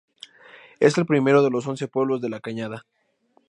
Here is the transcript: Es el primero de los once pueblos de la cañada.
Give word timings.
Es 0.79 0.97
el 0.97 1.05
primero 1.05 1.43
de 1.43 1.51
los 1.51 1.67
once 1.67 1.87
pueblos 1.87 2.21
de 2.21 2.29
la 2.29 2.39
cañada. 2.39 2.87